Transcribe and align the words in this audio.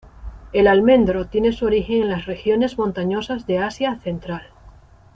El 0.51 0.65
almendro 0.65 1.27
tiene 1.27 1.51
su 1.53 1.65
origen 1.67 2.01
en 2.01 2.09
las 2.09 2.25
regiones 2.25 2.79
montañosas 2.79 3.45
de 3.45 3.59
Asia 3.59 3.99
Central. 3.99 4.47